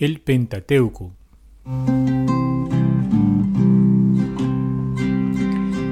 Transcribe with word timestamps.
El 0.00 0.20
Pentateuco. 0.20 1.10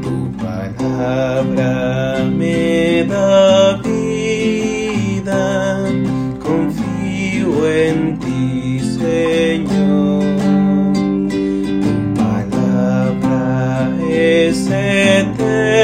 Tu 0.00 0.32
palabra 0.38 2.24
me 2.30 3.04
da 3.08 3.82
vida, 3.82 5.34
confío 6.40 7.68
en 7.68 8.16
ti, 8.20 8.78
Señor. 8.78 10.22
Tu 11.82 12.14
palabra 12.14 13.90
es 14.08 14.68
eterna, 14.68 15.75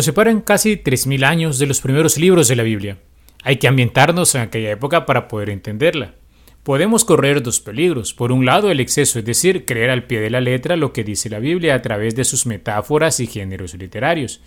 Nos 0.00 0.06
separan 0.06 0.40
casi 0.40 0.78
3.000 0.78 1.26
años 1.26 1.58
de 1.58 1.66
los 1.66 1.82
primeros 1.82 2.16
libros 2.16 2.48
de 2.48 2.56
la 2.56 2.62
Biblia. 2.62 2.96
Hay 3.42 3.58
que 3.58 3.68
ambientarnos 3.68 4.34
en 4.34 4.40
aquella 4.40 4.70
época 4.70 5.04
para 5.04 5.28
poder 5.28 5.50
entenderla. 5.50 6.14
Podemos 6.62 7.04
correr 7.04 7.42
dos 7.42 7.60
peligros. 7.60 8.14
Por 8.14 8.32
un 8.32 8.46
lado, 8.46 8.70
el 8.70 8.80
exceso, 8.80 9.18
es 9.18 9.26
decir, 9.26 9.66
creer 9.66 9.90
al 9.90 10.04
pie 10.04 10.20
de 10.20 10.30
la 10.30 10.40
letra 10.40 10.76
lo 10.76 10.94
que 10.94 11.04
dice 11.04 11.28
la 11.28 11.38
Biblia 11.38 11.74
a 11.74 11.82
través 11.82 12.16
de 12.16 12.24
sus 12.24 12.46
metáforas 12.46 13.20
y 13.20 13.26
géneros 13.26 13.74
literarios. 13.74 14.40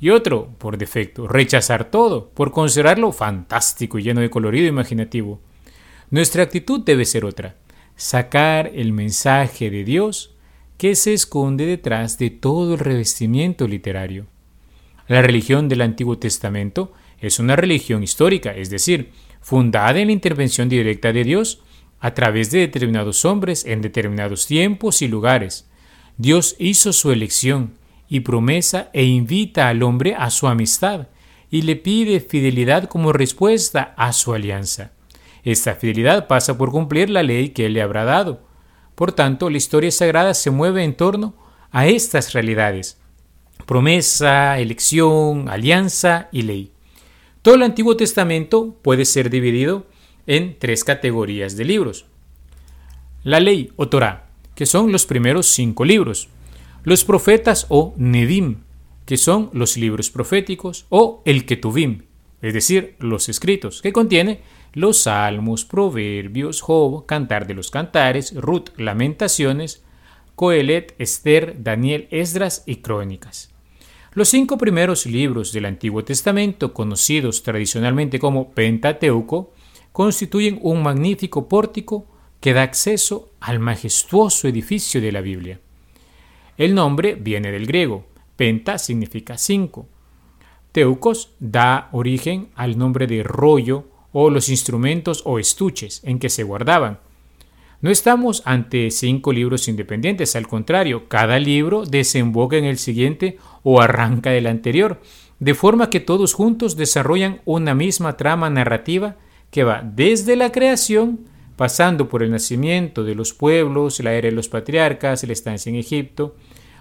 Y 0.00 0.10
otro, 0.10 0.56
por 0.58 0.76
defecto, 0.76 1.28
rechazar 1.28 1.88
todo, 1.88 2.30
por 2.30 2.50
considerarlo 2.50 3.12
fantástico 3.12 4.00
y 4.00 4.02
lleno 4.02 4.22
de 4.22 4.30
colorido 4.30 4.66
imaginativo. 4.66 5.40
Nuestra 6.10 6.42
actitud 6.42 6.80
debe 6.84 7.04
ser 7.04 7.24
otra. 7.24 7.54
Sacar 7.94 8.72
el 8.74 8.92
mensaje 8.92 9.70
de 9.70 9.84
Dios 9.84 10.34
que 10.78 10.96
se 10.96 11.14
esconde 11.14 11.64
detrás 11.64 12.18
de 12.18 12.30
todo 12.30 12.74
el 12.74 12.80
revestimiento 12.80 13.68
literario. 13.68 14.26
La 15.08 15.22
religión 15.22 15.68
del 15.68 15.82
Antiguo 15.82 16.18
Testamento 16.18 16.92
es 17.20 17.38
una 17.38 17.54
religión 17.54 18.02
histórica, 18.02 18.50
es 18.54 18.70
decir, 18.70 19.12
fundada 19.40 20.00
en 20.00 20.08
la 20.08 20.12
intervención 20.12 20.68
directa 20.68 21.12
de 21.12 21.22
Dios 21.22 21.62
a 22.00 22.12
través 22.12 22.50
de 22.50 22.58
determinados 22.58 23.24
hombres 23.24 23.64
en 23.64 23.80
determinados 23.80 24.46
tiempos 24.46 25.02
y 25.02 25.08
lugares. 25.08 25.68
Dios 26.18 26.56
hizo 26.58 26.92
su 26.92 27.12
elección 27.12 27.74
y 28.08 28.20
promesa 28.20 28.90
e 28.92 29.04
invita 29.04 29.68
al 29.68 29.82
hombre 29.82 30.14
a 30.16 30.30
su 30.30 30.48
amistad 30.48 31.06
y 31.50 31.62
le 31.62 31.76
pide 31.76 32.20
fidelidad 32.20 32.88
como 32.88 33.12
respuesta 33.12 33.94
a 33.96 34.12
su 34.12 34.34
alianza. 34.34 34.92
Esta 35.44 35.76
fidelidad 35.76 36.26
pasa 36.26 36.58
por 36.58 36.72
cumplir 36.72 37.10
la 37.10 37.22
ley 37.22 37.50
que 37.50 37.66
Él 37.66 37.74
le 37.74 37.82
habrá 37.82 38.04
dado. 38.04 38.40
Por 38.96 39.12
tanto, 39.12 39.50
la 39.50 39.58
historia 39.58 39.92
sagrada 39.92 40.34
se 40.34 40.50
mueve 40.50 40.82
en 40.82 40.96
torno 40.96 41.36
a 41.70 41.86
estas 41.86 42.32
realidades 42.32 42.98
promesa, 43.64 44.58
elección, 44.58 45.48
alianza 45.48 46.28
y 46.32 46.42
ley. 46.42 46.72
Todo 47.42 47.54
el 47.54 47.62
Antiguo 47.62 47.96
Testamento 47.96 48.76
puede 48.82 49.04
ser 49.04 49.30
dividido 49.30 49.86
en 50.26 50.58
tres 50.58 50.84
categorías 50.84 51.56
de 51.56 51.64
libros. 51.64 52.06
La 53.22 53.40
ley 53.40 53.72
o 53.76 53.88
Torah, 53.88 54.28
que 54.54 54.66
son 54.66 54.92
los 54.92 55.06
primeros 55.06 55.46
cinco 55.46 55.84
libros. 55.84 56.28
Los 56.84 57.04
profetas 57.04 57.66
o 57.68 57.94
Nedim, 57.96 58.58
que 59.04 59.16
son 59.16 59.50
los 59.52 59.76
libros 59.76 60.10
proféticos, 60.10 60.86
o 60.88 61.22
el 61.24 61.46
Ketuvim, 61.46 62.02
es 62.42 62.54
decir, 62.54 62.96
los 62.98 63.28
escritos, 63.28 63.80
que 63.82 63.92
contiene 63.92 64.40
los 64.72 65.02
salmos, 65.02 65.64
proverbios, 65.64 66.60
Job, 66.60 67.06
cantar 67.06 67.46
de 67.46 67.54
los 67.54 67.70
cantares, 67.70 68.34
Ruth, 68.34 68.70
lamentaciones, 68.76 69.84
Coelet, 70.36 70.94
Esther, 70.98 71.56
Daniel, 71.62 72.06
Esdras 72.10 72.62
y 72.66 72.76
Crónicas. 72.76 73.50
Los 74.12 74.28
cinco 74.28 74.58
primeros 74.58 75.06
libros 75.06 75.52
del 75.52 75.64
Antiguo 75.64 76.04
Testamento, 76.04 76.72
conocidos 76.72 77.42
tradicionalmente 77.42 78.18
como 78.18 78.52
Pentateuco, 78.52 79.52
constituyen 79.92 80.58
un 80.62 80.82
magnífico 80.82 81.48
pórtico 81.48 82.06
que 82.40 82.52
da 82.52 82.62
acceso 82.62 83.30
al 83.40 83.58
majestuoso 83.58 84.46
edificio 84.46 85.00
de 85.00 85.10
la 85.10 85.22
Biblia. 85.22 85.58
El 86.58 86.74
nombre 86.74 87.14
viene 87.14 87.50
del 87.50 87.66
griego, 87.66 88.06
penta 88.36 88.78
significa 88.78 89.38
cinco. 89.38 89.88
Teucos 90.72 91.30
da 91.40 91.88
origen 91.92 92.50
al 92.54 92.76
nombre 92.76 93.06
de 93.06 93.22
rollo 93.22 93.86
o 94.12 94.28
los 94.28 94.50
instrumentos 94.50 95.22
o 95.24 95.38
estuches 95.38 96.02
en 96.04 96.18
que 96.18 96.28
se 96.28 96.42
guardaban. 96.42 97.00
No 97.82 97.90
estamos 97.90 98.42
ante 98.46 98.90
cinco 98.90 99.32
libros 99.32 99.68
independientes, 99.68 100.34
al 100.34 100.48
contrario, 100.48 101.08
cada 101.08 101.38
libro 101.38 101.84
desemboca 101.84 102.56
en 102.56 102.64
el 102.64 102.78
siguiente 102.78 103.36
o 103.62 103.80
arranca 103.80 104.30
del 104.30 104.46
anterior, 104.46 105.02
de 105.40 105.54
forma 105.54 105.90
que 105.90 106.00
todos 106.00 106.32
juntos 106.32 106.76
desarrollan 106.76 107.42
una 107.44 107.74
misma 107.74 108.16
trama 108.16 108.48
narrativa 108.48 109.16
que 109.50 109.64
va 109.64 109.82
desde 109.82 110.36
la 110.36 110.52
creación, 110.52 111.20
pasando 111.56 112.08
por 112.08 112.22
el 112.22 112.30
nacimiento 112.30 113.04
de 113.04 113.14
los 113.14 113.34
pueblos, 113.34 114.00
la 114.00 114.14
era 114.14 114.28
de 114.28 114.34
los 114.34 114.48
patriarcas, 114.48 115.24
la 115.24 115.32
estancia 115.34 115.68
en 115.70 115.76
Egipto, 115.76 116.34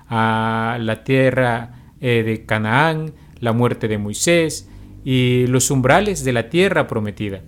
a 0.08 0.78
la 0.80 1.04
tierra 1.04 1.92
eh, 2.00 2.24
de 2.24 2.46
Canaán, 2.46 3.14
la 3.40 3.52
muerte 3.52 3.88
de 3.88 3.98
Moisés 3.98 4.70
y 5.04 5.46
los 5.48 5.72
umbrales 5.72 6.24
de 6.24 6.34
la 6.34 6.50
tierra 6.50 6.88
prometida. 6.88 7.42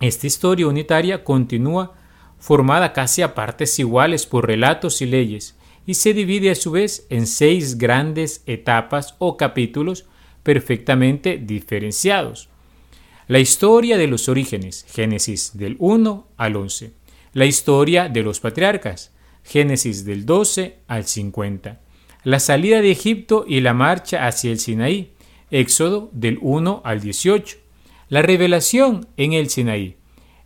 Esta 0.00 0.26
historia 0.26 0.66
unitaria 0.66 1.22
continúa 1.22 1.92
formada 2.42 2.92
casi 2.92 3.22
a 3.22 3.36
partes 3.36 3.78
iguales 3.78 4.26
por 4.26 4.48
relatos 4.48 5.00
y 5.00 5.06
leyes, 5.06 5.56
y 5.86 5.94
se 5.94 6.12
divide 6.12 6.50
a 6.50 6.56
su 6.56 6.72
vez 6.72 7.06
en 7.08 7.28
seis 7.28 7.78
grandes 7.78 8.42
etapas 8.46 9.14
o 9.20 9.36
capítulos 9.36 10.06
perfectamente 10.42 11.38
diferenciados. 11.38 12.48
La 13.28 13.38
historia 13.38 13.96
de 13.96 14.08
los 14.08 14.28
orígenes, 14.28 14.84
Génesis 14.92 15.56
del 15.56 15.76
1 15.78 16.26
al 16.36 16.56
11. 16.56 16.90
La 17.32 17.44
historia 17.46 18.08
de 18.08 18.24
los 18.24 18.40
patriarcas, 18.40 19.12
Génesis 19.44 20.04
del 20.04 20.26
12 20.26 20.78
al 20.88 21.04
50. 21.04 21.80
La 22.24 22.40
salida 22.40 22.80
de 22.80 22.90
Egipto 22.90 23.44
y 23.46 23.60
la 23.60 23.72
marcha 23.72 24.26
hacia 24.26 24.50
el 24.50 24.58
Sinaí, 24.58 25.12
Éxodo 25.52 26.10
del 26.12 26.38
1 26.40 26.82
al 26.84 27.00
18. 27.00 27.58
La 28.08 28.22
revelación 28.22 29.06
en 29.16 29.32
el 29.32 29.48
Sinaí, 29.48 29.96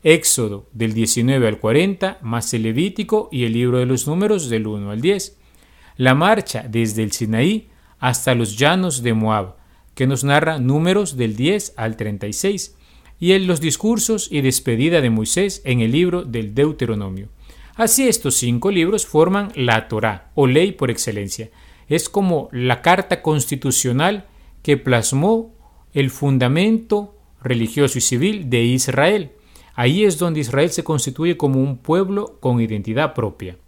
Éxodo 0.03 0.69
del 0.73 0.95
19 0.95 1.49
al 1.49 1.59
40, 1.59 2.19
más 2.23 2.53
el 2.55 2.63
Levítico 2.63 3.29
y 3.33 3.45
el 3.45 3.53
libro 3.53 3.79
de 3.79 3.87
los 3.87 4.07
números 4.07 4.49
del 4.49 4.67
1 4.67 4.91
al 4.91 5.01
10. 5.01 5.39
La 5.97 6.15
marcha 6.15 6.67
desde 6.69 7.03
el 7.03 7.13
Sinaí 7.13 7.69
hasta 7.99 8.35
los 8.35 8.59
llanos 8.59 9.03
de 9.03 9.15
Moab, 9.15 9.57
que 9.95 10.07
nos 10.07 10.25
narra 10.25 10.59
números 10.59 11.17
del 11.17 11.37
10 11.37 11.75
al 11.77 11.97
36, 11.97 12.77
y 13.19 13.33
en 13.33 13.47
los 13.47 13.61
discursos 13.61 14.29
y 14.31 14.43
despedida 14.43 15.01
de 15.01 15.11
Moisés 15.11 15.63
en 15.65 15.81
el 15.81 15.93
libro 15.93 16.23
del 16.23 16.55
Deuteronomio. 16.55 17.29
Así 17.75 18.09
estos 18.09 18.37
cinco 18.37 18.71
libros 18.71 19.07
forman 19.07 19.53
la 19.55 19.89
Torá, 19.89 20.31
o 20.35 20.47
ley 20.47 20.73
por 20.73 20.91
excelencia. 20.91 21.51
Es 21.89 22.09
como 22.09 22.49
la 22.53 22.83
carta 22.83 23.23
constitucional 23.23 24.27
que 24.63 24.77
plasmó 24.77 25.55
el 25.93 26.11
fundamento 26.11 27.15
religioso 27.43 27.99
y 27.99 28.01
civil 28.01 28.51
de 28.51 28.65
Israel 28.65 29.31
Ahí 29.77 30.05
es 30.05 30.19
donde 30.19 30.41
Israel 30.41 30.71
se 30.71 30.83
constituye 30.83 31.37
como 31.37 31.61
un 31.61 31.77
pueblo 31.77 32.39
con 32.41 32.61
identidad 32.63 33.13
propia. 33.13 33.59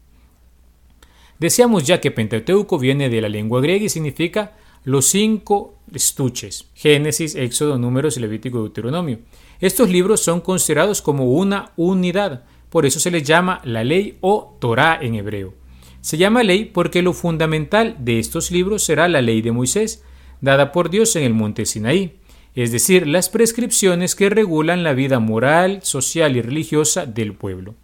Decíamos 1.39 1.85
ya 1.87 2.01
que 2.01 2.11
Pentateuco 2.11 2.79
viene 2.79 3.11
de 3.11 3.21
la 3.21 3.29
lengua 3.29 3.61
griega 3.61 3.85
y 3.85 3.91
significa 3.91 4.57
los 4.85 5.05
cinco 5.05 5.75
estuches, 5.93 6.65
Génesis, 6.75 7.35
Éxodo, 7.35 7.79
Números, 7.79 8.17
Levítico 8.17 8.59
y 8.59 8.63
Deuteronomio. 8.63 9.19
Estos 9.61 9.91
libros 9.91 10.21
son 10.21 10.41
considerados 10.41 11.03
como 11.03 11.31
una 11.31 11.73
unidad, 11.77 12.45
por 12.71 12.87
eso 12.87 12.99
se 13.01 13.11
les 13.11 13.23
llama 13.23 13.61
la 13.65 13.85
ley 13.85 14.17
o 14.23 14.57
Torah 14.61 14.99
en 15.03 15.15
hebreo. 15.15 15.53
Se 16.01 16.17
llama 16.17 16.43
ley 16.43 16.65
porque 16.65 17.03
lo 17.03 17.13
fundamental 17.13 17.97
de 17.99 18.19
estos 18.19 18.51
libros 18.51 18.83
será 18.83 19.09
la 19.09 19.21
ley 19.21 19.43
de 19.43 19.53
Moisés, 19.53 20.03
dada 20.41 20.73
por 20.73 20.89
Dios 20.89 21.15
en 21.17 21.25
el 21.25 21.35
monte 21.35 21.67
Sinaí 21.67 22.18
es 22.63 22.73
decir, 22.73 23.07
las 23.07 23.29
prescripciones 23.29 24.15
que 24.15 24.31
regulan 24.31 24.83
la 24.83 24.93
vida 24.93 25.19
moral, 25.21 25.81
social 25.83 26.37
y 26.37 26.43
religiosa 26.43 27.07
del 27.07 27.35
pueblo. 27.35 27.75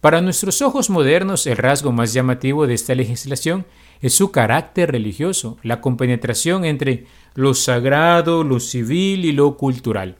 Para 0.00 0.20
nuestros 0.20 0.62
ojos 0.62 0.88
modernos, 0.88 1.46
el 1.46 1.58
rasgo 1.58 1.92
más 1.92 2.12
llamativo 2.12 2.66
de 2.66 2.74
esta 2.74 2.94
legislación 2.94 3.66
es 4.00 4.14
su 4.14 4.30
carácter 4.30 4.92
religioso, 4.92 5.58
la 5.62 5.80
compenetración 5.80 6.64
entre 6.64 7.06
lo 7.34 7.54
sagrado, 7.54 8.42
lo 8.42 8.60
civil 8.60 9.26
y 9.26 9.32
lo 9.32 9.56
cultural. 9.56 10.16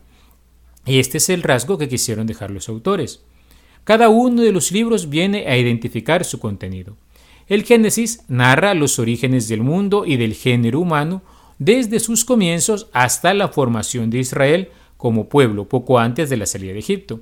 Y 0.84 0.98
este 0.98 1.19
es 1.19 1.31
el 1.31 1.43
rasgo 1.43 1.78
que 1.78 1.88
quisieron 1.88 2.26
dejar 2.26 2.50
los 2.50 2.69
autores. 2.69 3.22
Cada 3.84 4.08
uno 4.08 4.43
de 4.43 4.52
los 4.52 4.70
libros 4.70 5.08
viene 5.08 5.46
a 5.48 5.56
identificar 5.56 6.25
su 6.25 6.38
contenido. 6.38 6.96
El 7.46 7.64
Génesis 7.64 8.22
narra 8.28 8.75
los 8.75 8.98
orígenes 8.98 9.48
del 9.48 9.62
mundo 9.62 10.04
y 10.06 10.16
del 10.16 10.34
género 10.34 10.81
humano, 10.81 11.22
desde 11.60 12.00
sus 12.00 12.24
comienzos 12.24 12.88
hasta 12.92 13.34
la 13.34 13.48
formación 13.48 14.10
de 14.10 14.18
Israel 14.18 14.70
como 14.96 15.28
pueblo 15.28 15.68
poco 15.68 15.98
antes 15.98 16.30
de 16.30 16.38
la 16.38 16.46
salida 16.46 16.72
de 16.72 16.78
Egipto. 16.78 17.20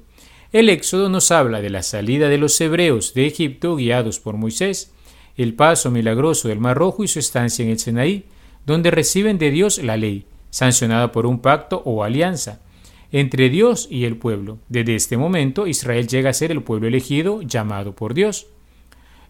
El 0.53 0.71
Éxodo 0.71 1.09
nos 1.11 1.31
habla 1.33 1.61
de 1.61 1.71
la 1.71 1.83
salida 1.83 2.29
de 2.29 2.39
los 2.39 2.59
hebreos 2.61 3.13
de 3.15 3.27
Egipto 3.27 3.77
guiados 3.77 4.21
por 4.21 4.37
Moisés. 4.37 4.95
el 5.37 5.55
paso 5.55 5.93
milagroso 5.93 6.49
del 6.49 6.59
Mar 6.59 6.77
Rojo 6.77 7.05
y 7.05 7.09
su 7.09 7.21
estancia 7.21 7.65
en 7.65 7.71
el 7.71 7.79
Sinaí, 7.79 8.25
donde 8.67 8.91
reciben 8.91 9.39
de 9.39 9.53
Dios 9.53 9.79
la 9.79 9.97
ley, 9.97 10.25
sancionada 10.51 11.13
por 11.13 11.27
un 11.27 11.39
pacto 11.39 11.81
o 11.85 12.03
alianza 12.03 12.61
entre 13.13 13.49
Dios 13.49 13.87
y 13.91 14.05
el 14.05 14.17
pueblo. 14.17 14.59
Desde 14.69 14.95
este 14.95 15.17
momento 15.17 15.67
Israel 15.67 16.09
llega 16.09 16.31
a 16.31 16.35
ser 16.35 16.51
el 16.51 16.63
pueblo 16.63 16.89
elegido 16.89 17.43
llamado 17.43 17.95
por 17.95 18.15
Dios. 18.15 18.47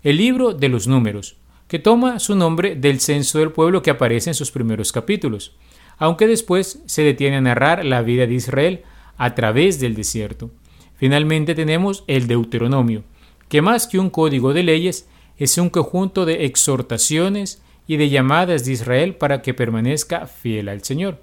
El 0.02 0.16
libro 0.16 0.54
de 0.54 0.68
los 0.68 0.86
números, 0.86 1.36
que 1.68 1.78
toma 1.78 2.18
su 2.18 2.34
nombre 2.34 2.74
del 2.74 2.98
censo 2.98 3.38
del 3.38 3.52
pueblo 3.52 3.82
que 3.82 3.90
aparece 3.90 4.30
en 4.30 4.34
sus 4.34 4.50
primeros 4.50 4.90
capítulos, 4.90 5.54
aunque 5.98 6.26
después 6.26 6.82
se 6.86 7.02
detiene 7.02 7.36
a 7.36 7.40
narrar 7.40 7.84
la 7.84 8.02
vida 8.02 8.26
de 8.26 8.34
Israel 8.34 8.82
a 9.18 9.34
través 9.34 9.78
del 9.78 9.94
desierto. 9.94 10.50
Finalmente 10.96 11.54
tenemos 11.54 12.04
el 12.06 12.26
Deuteronomio, 12.26 13.04
que 13.48 13.62
más 13.62 13.86
que 13.86 13.98
un 13.98 14.10
código 14.10 14.52
de 14.54 14.62
leyes 14.62 15.08
es 15.36 15.58
un 15.58 15.70
conjunto 15.70 16.24
de 16.24 16.46
exhortaciones 16.46 17.62
y 17.86 17.96
de 17.96 18.08
llamadas 18.08 18.64
de 18.64 18.72
Israel 18.72 19.14
para 19.14 19.42
que 19.42 19.54
permanezca 19.54 20.26
fiel 20.26 20.68
al 20.68 20.82
Señor. 20.82 21.22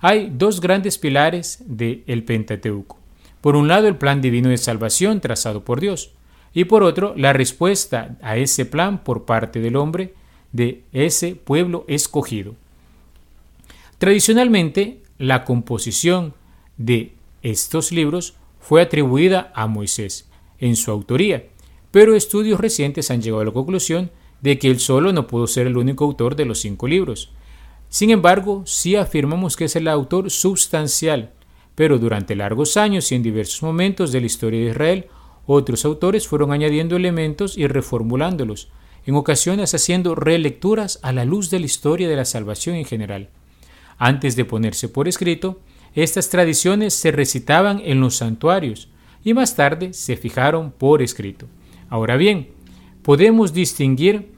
Hay 0.00 0.30
dos 0.32 0.60
grandes 0.60 0.98
pilares 0.98 1.62
del 1.66 2.04
el 2.06 2.24
Pentateuco. 2.24 2.98
Por 3.40 3.56
un 3.56 3.68
lado, 3.68 3.88
el 3.88 3.96
plan 3.96 4.20
divino 4.20 4.48
de 4.48 4.58
salvación 4.58 5.20
trazado 5.20 5.64
por 5.64 5.80
Dios, 5.80 6.12
y 6.58 6.64
por 6.64 6.82
otro, 6.82 7.14
la 7.16 7.32
respuesta 7.32 8.16
a 8.20 8.36
ese 8.36 8.66
plan 8.66 9.04
por 9.04 9.24
parte 9.24 9.60
del 9.60 9.76
hombre 9.76 10.14
de 10.50 10.82
ese 10.92 11.36
pueblo 11.36 11.84
escogido. 11.86 12.56
Tradicionalmente, 13.98 15.00
la 15.18 15.44
composición 15.44 16.34
de 16.76 17.12
estos 17.42 17.92
libros 17.92 18.34
fue 18.58 18.82
atribuida 18.82 19.52
a 19.54 19.68
Moisés 19.68 20.28
en 20.58 20.74
su 20.74 20.90
autoría, 20.90 21.46
pero 21.92 22.16
estudios 22.16 22.58
recientes 22.58 23.12
han 23.12 23.22
llegado 23.22 23.42
a 23.42 23.44
la 23.44 23.52
conclusión 23.52 24.10
de 24.40 24.58
que 24.58 24.68
él 24.68 24.80
solo 24.80 25.12
no 25.12 25.28
pudo 25.28 25.46
ser 25.46 25.68
el 25.68 25.76
único 25.76 26.06
autor 26.06 26.34
de 26.34 26.44
los 26.44 26.58
cinco 26.58 26.88
libros. 26.88 27.30
Sin 27.88 28.10
embargo, 28.10 28.64
sí 28.66 28.96
afirmamos 28.96 29.56
que 29.56 29.66
es 29.66 29.76
el 29.76 29.86
autor 29.86 30.28
sustancial, 30.28 31.30
pero 31.76 32.00
durante 32.00 32.34
largos 32.34 32.76
años 32.76 33.12
y 33.12 33.14
en 33.14 33.22
diversos 33.22 33.62
momentos 33.62 34.10
de 34.10 34.18
la 34.18 34.26
historia 34.26 34.58
de 34.58 34.70
Israel, 34.70 35.06
otros 35.50 35.86
autores 35.86 36.28
fueron 36.28 36.52
añadiendo 36.52 36.94
elementos 36.94 37.56
y 37.56 37.66
reformulándolos, 37.66 38.68
en 39.06 39.14
ocasiones 39.14 39.74
haciendo 39.74 40.14
relecturas 40.14 41.00
a 41.02 41.10
la 41.10 41.24
luz 41.24 41.48
de 41.48 41.58
la 41.58 41.64
historia 41.64 42.06
de 42.06 42.16
la 42.16 42.26
salvación 42.26 42.76
en 42.76 42.84
general. 42.84 43.30
Antes 43.96 44.36
de 44.36 44.44
ponerse 44.44 44.90
por 44.90 45.08
escrito, 45.08 45.60
estas 45.94 46.28
tradiciones 46.28 46.92
se 46.92 47.12
recitaban 47.12 47.80
en 47.82 47.98
los 47.98 48.16
santuarios 48.16 48.90
y 49.24 49.32
más 49.32 49.56
tarde 49.56 49.94
se 49.94 50.18
fijaron 50.18 50.70
por 50.70 51.00
escrito. 51.00 51.46
Ahora 51.88 52.18
bien, 52.18 52.50
podemos 53.02 53.54
distinguir 53.54 54.30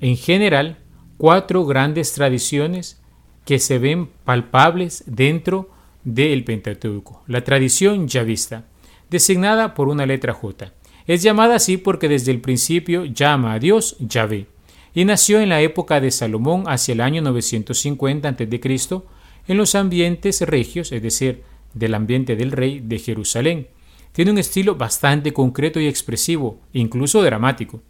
en 0.00 0.16
general 0.16 0.78
cuatro 1.18 1.64
grandes 1.66 2.12
tradiciones 2.14 3.00
que 3.44 3.60
se 3.60 3.78
ven 3.78 4.10
palpables 4.24 5.04
dentro 5.06 5.70
del 6.02 6.42
Pentateuco. 6.42 7.22
La 7.28 7.44
tradición 7.44 8.08
yavista, 8.08 8.66
designada 9.10 9.74
por 9.74 9.88
una 9.88 10.06
letra 10.06 10.32
J. 10.32 10.72
Es 11.06 11.22
llamada 11.22 11.56
así 11.56 11.76
porque 11.76 12.08
desde 12.08 12.32
el 12.32 12.40
principio 12.40 13.04
llama 13.04 13.54
a 13.54 13.58
Dios 13.58 13.96
Yahvé 13.98 14.46
y 14.94 15.04
nació 15.04 15.40
en 15.40 15.48
la 15.48 15.60
época 15.60 16.00
de 16.00 16.10
Salomón 16.10 16.64
hacia 16.66 16.92
el 16.92 17.00
año 17.00 17.22
950 17.22 18.28
a.C. 18.28 19.00
en 19.46 19.56
los 19.56 19.74
ambientes 19.74 20.40
regios, 20.42 20.92
es 20.92 21.02
decir, 21.02 21.44
del 21.74 21.94
ambiente 21.94 22.36
del 22.36 22.52
rey 22.52 22.80
de 22.80 22.98
Jerusalén. 22.98 23.68
Tiene 24.12 24.32
un 24.32 24.38
estilo 24.38 24.74
bastante 24.74 25.32
concreto 25.32 25.78
y 25.78 25.86
expresivo, 25.86 26.60
incluso 26.72 27.22
dramático. 27.22 27.80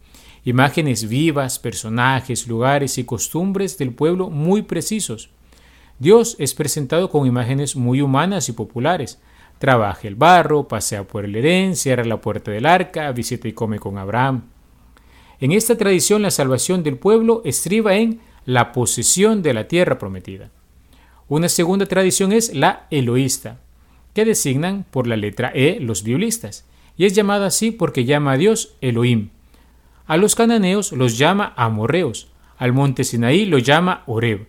Imágenes 0.45 1.09
vivas, 1.09 1.59
personajes, 1.59 2.47
lugares 2.47 2.97
y 2.97 3.03
costumbres 3.03 3.77
del 3.77 3.93
pueblo 3.93 4.29
muy 4.29 4.61
precisos. 4.61 5.31
Dios 5.97 6.35
es 6.39 6.53
presentado 6.53 7.09
con 7.09 7.27
imágenes 7.27 7.75
muy 7.75 8.01
humanas 8.01 8.47
y 8.47 8.53
populares. 8.53 9.19
Trabaja 9.59 10.07
el 10.07 10.15
barro, 10.15 10.67
pasea 10.67 11.03
por 11.03 11.25
el 11.25 11.35
Edén, 11.35 11.75
cierra 11.75 12.05
la 12.05 12.21
puerta 12.21 12.49
del 12.49 12.65
arca, 12.65 13.11
visita 13.11 13.47
y 13.47 13.53
come 13.53 13.77
con 13.77 13.97
Abraham. 13.97 14.45
En 15.39 15.51
esta 15.51 15.77
tradición 15.77 16.21
la 16.21 16.31
salvación 16.31 16.81
del 16.81 16.97
pueblo 16.97 17.41
estriba 17.45 17.95
en 17.95 18.21
la 18.45 18.71
posesión 18.71 19.41
de 19.41 19.53
la 19.53 19.67
tierra 19.67 19.99
prometida. 19.99 20.49
Una 21.27 21.49
segunda 21.49 21.85
tradición 21.85 22.31
es 22.31 22.55
la 22.55 22.87
eloísta, 22.89 23.59
que 24.13 24.25
designan 24.25 24.85
por 24.89 25.07
la 25.07 25.17
letra 25.17 25.51
E 25.53 25.79
los 25.79 26.03
biblistas, 26.03 26.65
y 26.97 27.05
es 27.05 27.13
llamada 27.13 27.47
así 27.47 27.71
porque 27.71 28.05
llama 28.05 28.33
a 28.33 28.37
Dios 28.37 28.75
Elohim. 28.81 29.29
A 30.07 30.17
los 30.17 30.35
cananeos 30.35 30.91
los 30.93 31.17
llama 31.17 31.53
amorreos, 31.55 32.29
al 32.57 32.73
monte 32.73 33.03
Sinaí 33.03 33.45
lo 33.45 33.57
llama 33.57 34.03
Oreb. 34.07 34.47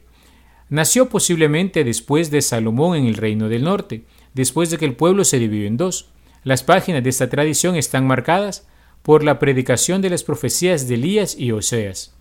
Nació 0.69 1.09
posiblemente 1.09 1.85
después 1.85 2.31
de 2.31 2.43
Salomón 2.43 2.97
en 2.97 3.07
el 3.07 3.15
reino 3.15 3.49
del 3.49 3.65
norte, 3.65 4.05
después 4.35 4.71
de 4.71 4.79
que 4.79 4.85
el 4.85 4.97
pueblo 4.97 5.25
se 5.25 5.38
dividió 5.38 5.67
en 5.67 5.77
dos. 5.77 6.11
Las 6.44 6.62
páginas 6.62 7.03
de 7.03 7.11
esta 7.11 7.29
tradición 7.29 7.77
están 7.77 8.06
marcadas 8.06 8.67
por 9.03 9.25
la 9.25 9.38
predicación 9.38 10.03
de 10.03 10.11
las 10.11 10.23
profecías 10.23 10.88
de 10.88 10.94
Elías 10.94 11.37
y 11.38 11.53
Oseas. 11.53 12.15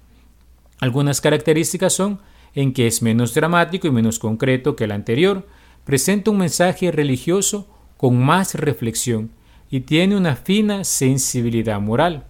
Algunas 0.79 1.21
características 1.21 1.93
son 1.93 2.19
en 2.55 2.73
que 2.73 2.87
es 2.87 3.01
menos 3.01 3.33
dramático 3.33 3.87
y 3.87 3.91
menos 3.91 4.19
concreto 4.19 4.75
que 4.75 4.85
el 4.85 4.91
anterior, 4.91 5.47
presenta 5.83 6.31
un 6.31 6.37
mensaje 6.37 6.91
religioso 6.91 7.67
con 7.97 8.17
más 8.17 8.55
reflexión 8.55 9.31
y 9.69 9.81
tiene 9.81 10.15
una 10.15 10.35
fina 10.35 10.83
sensibilidad 10.83 11.79
moral. 11.79 12.25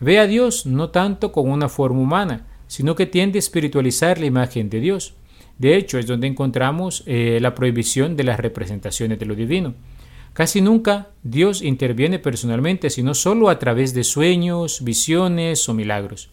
Ve 0.00 0.18
a 0.18 0.26
Dios 0.26 0.66
no 0.66 0.90
tanto 0.90 1.32
con 1.32 1.48
una 1.48 1.68
forma 1.68 2.00
humana, 2.00 2.46
sino 2.66 2.96
que 2.96 3.06
tiende 3.06 3.38
a 3.38 3.40
espiritualizar 3.40 4.18
la 4.18 4.26
imagen 4.26 4.68
de 4.68 4.80
Dios. 4.80 5.14
De 5.58 5.76
hecho, 5.76 5.98
es 5.98 6.06
donde 6.06 6.26
encontramos 6.26 7.02
eh, 7.06 7.38
la 7.40 7.54
prohibición 7.54 8.16
de 8.16 8.24
las 8.24 8.40
representaciones 8.40 9.18
de 9.18 9.26
lo 9.26 9.34
divino. 9.34 9.74
Casi 10.32 10.60
nunca 10.60 11.10
Dios 11.22 11.62
interviene 11.62 12.18
personalmente, 12.18 12.88
sino 12.90 13.14
solo 13.14 13.50
a 13.50 13.58
través 13.58 13.92
de 13.94 14.02
sueños, 14.02 14.82
visiones 14.82 15.68
o 15.68 15.74
milagros. 15.74 16.30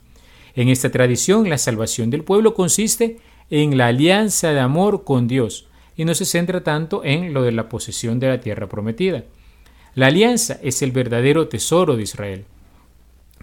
En 0.55 0.69
esta 0.69 0.89
tradición, 0.89 1.49
la 1.49 1.57
salvación 1.57 2.09
del 2.09 2.23
pueblo 2.23 2.53
consiste 2.53 3.17
en 3.49 3.77
la 3.77 3.87
alianza 3.87 4.53
de 4.53 4.59
amor 4.59 5.03
con 5.03 5.27
Dios, 5.27 5.67
y 5.95 6.05
no 6.05 6.13
se 6.13 6.23
centra 6.23 6.63
tanto 6.63 7.03
en 7.03 7.33
lo 7.33 7.43
de 7.43 7.51
la 7.51 7.67
posesión 7.67 8.21
de 8.21 8.29
la 8.29 8.39
tierra 8.39 8.69
prometida. 8.69 9.25
La 9.95 10.07
alianza 10.07 10.57
es 10.63 10.81
el 10.81 10.93
verdadero 10.93 11.49
tesoro 11.49 11.97
de 11.97 12.03
Israel. 12.03 12.45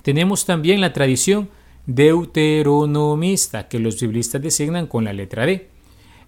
Tenemos 0.02 0.46
también 0.46 0.80
la 0.80 0.94
tradición 0.94 1.50
deuteronomista 1.86 3.68
que 3.68 3.78
los 3.78 4.00
biblistas 4.00 4.42
designan 4.42 4.86
con 4.86 5.04
la 5.04 5.12
letra 5.12 5.46
D. 5.46 5.68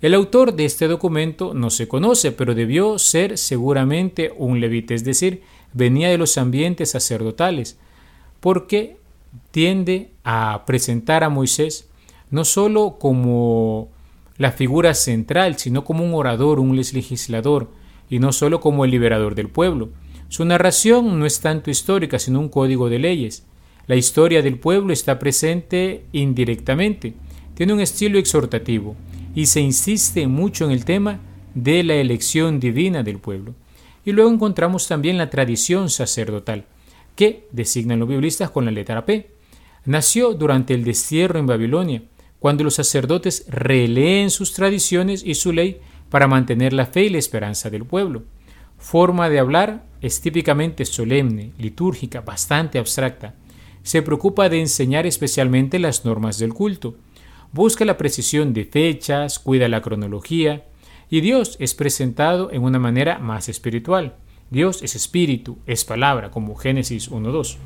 El 0.01 0.15
autor 0.15 0.55
de 0.55 0.65
este 0.65 0.87
documento 0.87 1.55
no 1.55 1.71
se 1.71 1.89
conoce, 1.89 2.31
pero 2.31 2.55
debió 2.55 2.99
ser 2.99 3.37
seguramente 3.37 4.33
un 4.37 4.61
levita, 4.61 4.95
es 4.95 5.05
decir, 5.05 5.43
venía 5.73 6.09
de 6.09 6.19
los 6.19 6.39
ambientes 6.39 6.93
sacerdotales, 6.93 7.79
porque 8.41 8.97
tiende 9.51 10.13
a 10.23 10.63
presentar 10.67 11.25
a 11.25 11.29
Moisés 11.29 11.89
no 12.31 12.45
sólo 12.45 12.99
como 12.99 13.89
la 14.37 14.53
figura 14.53 14.95
central, 14.95 15.59
sino 15.59 15.85
como 15.85 16.05
un 16.05 16.15
orador, 16.15 16.61
un 16.61 16.77
legislador, 16.77 17.69
y 18.09 18.21
no 18.21 18.33
solo 18.33 18.61
como 18.61 18.85
el 18.85 18.91
liberador 18.91 19.35
del 19.35 19.49
pueblo. 19.49 19.91
Su 20.29 20.45
narración 20.45 21.19
no 21.19 21.27
es 21.27 21.41
tanto 21.41 21.71
histórica, 21.71 22.19
sino 22.19 22.39
un 22.39 22.49
código 22.49 22.89
de 22.89 22.99
leyes. 22.99 23.45
La 23.89 23.97
historia 23.97 24.43
del 24.43 24.59
pueblo 24.59 24.93
está 24.93 25.19
presente 25.19 26.05
indirectamente, 26.13 27.15
tiene 27.55 27.73
un 27.73 27.81
estilo 27.81 28.19
exhortativo, 28.19 28.95
y 29.35 29.47
se 29.47 29.61
insiste 29.61 30.27
mucho 30.27 30.67
en 30.67 30.73
el 30.73 30.85
tema 30.85 31.21
de 31.55 31.83
la 31.83 31.95
elección 31.95 32.61
divina 32.61 33.03
del 33.03 33.19
pueblo. 33.19 33.55
Y 34.05 34.13
luego 34.13 34.31
encontramos 34.31 34.87
también 34.89 35.17
la 35.17 35.31
tradición 35.31 35.89
sacerdotal, 35.89 36.67
que 37.17 37.47
designan 37.51 37.99
los 37.99 38.09
biblistas 38.11 38.51
con 38.51 38.67
la 38.67 38.71
letra 38.71 39.07
P. 39.07 39.31
Nació 39.87 40.35
durante 40.35 40.75
el 40.75 40.85
destierro 40.85 41.39
en 41.39 41.47
Babilonia, 41.47 42.03
cuando 42.41 42.65
los 42.65 42.75
sacerdotes 42.75 43.47
releen 43.49 44.29
sus 44.29 44.53
tradiciones 44.53 45.25
y 45.25 45.35
su 45.35 45.51
ley 45.51 45.81
para 46.11 46.29
mantener 46.29 46.75
la 46.75 46.85
fe 46.85 47.05
y 47.05 47.09
la 47.09 47.19
esperanza 47.19 47.71
del 47.71 47.87
pueblo. 47.87 48.25
Forma 48.77 49.31
de 49.31 49.39
hablar 49.39 49.87
es 50.03 50.21
típicamente 50.21 50.85
solemne, 50.85 51.53
litúrgica, 51.59 52.21
bastante 52.21 52.79
abstracta. 52.79 53.35
Se 53.89 54.03
preocupa 54.03 54.51
de 54.51 54.61
enseñar 54.61 55.07
especialmente 55.07 55.79
las 55.79 56.05
normas 56.05 56.39
del 56.39 56.53
culto. 56.53 56.97
Busca 57.53 57.87
la 57.87 57.97
precisión 57.97 58.53
de 58.53 58.67
fechas, 58.67 59.39
cuida 59.39 59.67
la 59.67 59.81
cronología, 59.81 60.67
y 61.09 61.23
Dios 61.23 61.57
es 61.59 61.75
presentado 61.75 62.53
en 62.53 62.65
una 62.65 62.79
manera 62.79 63.19
más 63.19 63.49
espiritual. 63.49 64.17
Dios 64.51 64.83
es 64.83 64.95
espíritu, 64.95 65.57
es 65.65 65.87
palabra, 65.87 66.31
como 66.31 66.55
Génesis 66.55 67.11
1.2. 67.11 67.57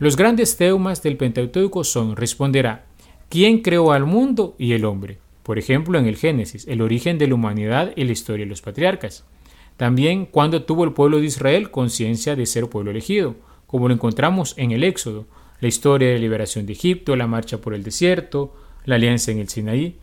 Los 0.00 0.16
grandes 0.16 0.56
teumas 0.56 1.00
del 1.00 1.16
Pentateuco 1.16 1.84
son 1.84 2.16
responderá 2.16 2.86
¿Quién 3.28 3.60
creó 3.60 3.92
al 3.92 4.06
mundo 4.06 4.56
y 4.58 4.72
el 4.72 4.84
hombre? 4.84 5.18
Por 5.44 5.60
ejemplo, 5.60 5.96
en 5.96 6.06
el 6.06 6.16
Génesis, 6.16 6.66
el 6.66 6.82
origen 6.82 7.18
de 7.18 7.28
la 7.28 7.36
humanidad 7.36 7.92
y 7.94 8.02
la 8.02 8.10
historia 8.10 8.46
de 8.46 8.50
los 8.50 8.62
patriarcas. 8.62 9.24
También 9.76 10.26
cuando 10.26 10.64
tuvo 10.64 10.82
el 10.82 10.92
pueblo 10.92 11.20
de 11.20 11.26
Israel 11.26 11.70
conciencia 11.70 12.34
de 12.34 12.46
ser 12.46 12.68
pueblo 12.68 12.90
elegido, 12.90 13.36
como 13.74 13.88
lo 13.88 13.94
encontramos 13.94 14.54
en 14.56 14.70
el 14.70 14.84
Éxodo, 14.84 15.26
la 15.58 15.66
historia 15.66 16.10
de 16.10 16.20
liberación 16.20 16.64
de 16.64 16.74
Egipto, 16.74 17.16
la 17.16 17.26
marcha 17.26 17.58
por 17.58 17.74
el 17.74 17.82
desierto, 17.82 18.54
la 18.84 18.94
alianza 18.94 19.32
en 19.32 19.38
el 19.40 19.48
Sinaí, 19.48 19.96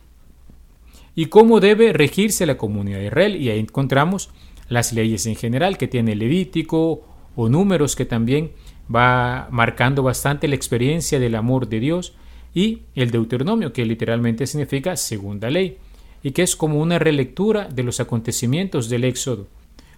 y 1.14 1.26
cómo 1.30 1.58
debe 1.58 1.94
regirse 1.94 2.44
la 2.44 2.58
comunidad 2.58 2.98
de 2.98 3.06
Israel. 3.06 3.36
Y 3.36 3.48
ahí 3.48 3.58
encontramos 3.58 4.28
las 4.68 4.92
leyes 4.92 5.24
en 5.24 5.36
general 5.36 5.78
que 5.78 5.88
tiene 5.88 6.14
Levítico 6.14 7.08
o 7.34 7.48
números 7.48 7.96
que 7.96 8.04
también 8.04 8.52
va 8.94 9.48
marcando 9.50 10.02
bastante 10.02 10.48
la 10.48 10.54
experiencia 10.54 11.18
del 11.18 11.34
amor 11.34 11.66
de 11.66 11.80
Dios 11.80 12.12
y 12.52 12.82
el 12.94 13.10
Deuteronomio 13.10 13.72
que 13.72 13.86
literalmente 13.86 14.46
significa 14.46 14.96
segunda 14.96 15.48
ley 15.48 15.78
y 16.22 16.32
que 16.32 16.42
es 16.42 16.56
como 16.56 16.78
una 16.78 16.98
relectura 16.98 17.68
de 17.68 17.84
los 17.84 18.00
acontecimientos 18.00 18.90
del 18.90 19.04
Éxodo. 19.04 19.46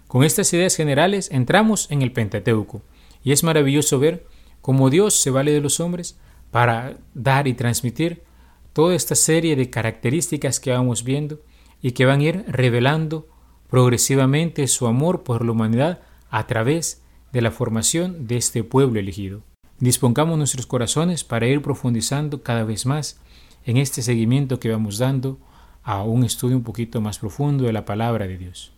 Con 0.07 0.23
estas 0.23 0.53
ideas 0.53 0.77
generales 0.77 1.29
entramos 1.29 1.91
en 1.91 2.03
el 2.03 2.13
Pentateuco 2.13 2.81
y 3.25 3.33
es 3.33 3.43
maravilloso 3.43 3.99
ver 3.99 4.25
cómo 4.61 4.89
Dios 4.89 5.15
se 5.15 5.31
vale 5.31 5.51
de 5.51 5.59
los 5.59 5.81
hombres 5.81 6.17
para 6.51 6.99
dar 7.13 7.47
y 7.49 7.53
transmitir 7.53 8.23
toda 8.71 8.95
esta 8.95 9.15
serie 9.15 9.57
de 9.57 9.69
características 9.69 10.61
que 10.61 10.71
vamos 10.71 11.03
viendo 11.03 11.41
y 11.81 11.91
que 11.91 12.05
van 12.05 12.21
a 12.21 12.23
ir 12.23 12.45
revelando 12.47 13.27
progresivamente 13.69 14.67
su 14.67 14.87
amor 14.87 15.23
por 15.23 15.43
la 15.43 15.51
humanidad 15.51 16.01
a 16.29 16.45
través 16.45 17.01
de 17.33 17.41
la 17.41 17.51
formación 17.51 18.27
de 18.27 18.37
este 18.37 18.63
pueblo 18.63 18.99
elegido. 18.99 19.41
Dispongamos 19.79 20.37
nuestros 20.37 20.67
corazones 20.67 21.23
para 21.23 21.47
ir 21.47 21.61
profundizando 21.61 22.43
cada 22.43 22.63
vez 22.63 22.85
más 22.85 23.19
en 23.65 23.77
este 23.77 24.03
seguimiento 24.03 24.59
que 24.59 24.69
vamos 24.69 24.99
dando 24.99 25.39
a 25.83 26.03
un 26.03 26.23
estudio 26.23 26.55
un 26.55 26.63
poquito 26.63 27.01
más 27.01 27.17
profundo 27.17 27.65
de 27.65 27.73
la 27.73 27.85
palabra 27.85 28.27
de 28.27 28.37
Dios. 28.37 28.71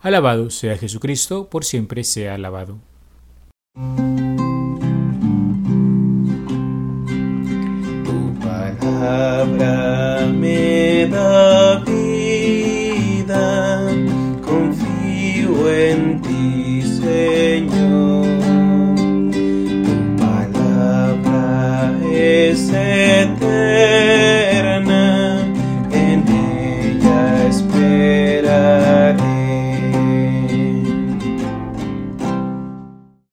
Alabado 0.00 0.50
sea 0.50 0.76
Jesucristo, 0.76 1.48
por 1.48 1.64
siempre 1.64 2.04
sea 2.04 2.34
alabado. 2.34 2.78
Tu 3.76 3.82
palabra 8.40 10.26
me 10.32 11.06
da 11.12 11.35